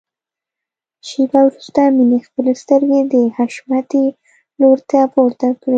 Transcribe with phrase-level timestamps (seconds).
[1.07, 4.05] شېبه وروسته مينې خپلې سترګې د حشمتي
[4.59, 5.69] لوري ته پورته کړې.